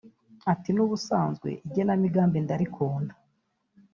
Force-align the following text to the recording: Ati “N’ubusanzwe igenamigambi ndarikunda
Ati 0.51 0.69
“N’ubusanzwe 0.73 1.49
igenamigambi 1.67 2.37
ndarikunda 2.45 3.13